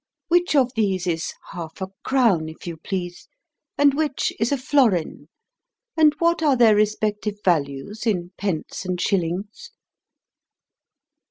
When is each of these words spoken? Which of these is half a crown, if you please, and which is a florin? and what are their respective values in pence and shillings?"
Which 0.29 0.55
of 0.55 0.73
these 0.73 1.05
is 1.05 1.31
half 1.51 1.79
a 1.79 1.85
crown, 2.03 2.49
if 2.49 2.65
you 2.65 2.75
please, 2.75 3.27
and 3.77 3.93
which 3.93 4.33
is 4.39 4.51
a 4.51 4.57
florin? 4.57 5.29
and 5.95 6.15
what 6.17 6.41
are 6.41 6.55
their 6.57 6.75
respective 6.75 7.35
values 7.45 8.07
in 8.07 8.31
pence 8.35 8.83
and 8.83 8.99
shillings?" 8.99 9.69